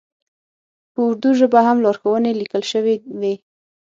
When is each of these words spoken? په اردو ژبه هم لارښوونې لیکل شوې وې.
په 0.93 0.99
اردو 1.07 1.29
ژبه 1.39 1.59
هم 1.67 1.77
لارښوونې 1.83 2.31
لیکل 2.41 2.63
شوې 2.71 2.95
وې. 3.19 3.33